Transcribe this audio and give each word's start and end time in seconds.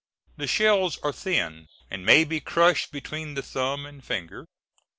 The 0.37 0.47
shells 0.47 0.97
are 1.03 1.13
thin, 1.13 1.67
and 1.91 2.03
may 2.03 2.23
be 2.23 2.39
crushed 2.39 2.91
between 2.91 3.35
the 3.35 3.43
thumb 3.43 3.85
and 3.85 4.03
finger. 4.03 4.47